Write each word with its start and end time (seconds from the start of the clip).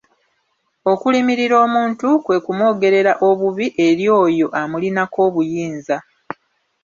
Okulimirira 0.91 1.55
omuntu 1.65 2.07
kwe 2.25 2.37
kumwogerera 2.45 3.11
obubi 3.29 3.67
eri 3.87 4.05
oyo 4.21 4.47
amulinako 4.61 5.17
obuyinza. 5.27 5.97